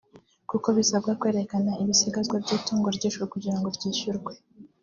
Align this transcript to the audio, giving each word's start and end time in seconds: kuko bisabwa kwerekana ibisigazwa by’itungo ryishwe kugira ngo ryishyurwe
kuko 0.49 0.67
bisabwa 0.77 1.11
kwerekana 1.19 1.71
ibisigazwa 1.83 2.35
by’itungo 2.43 2.87
ryishwe 2.97 3.23
kugira 3.33 3.57
ngo 3.59 3.67
ryishyurwe 3.75 4.33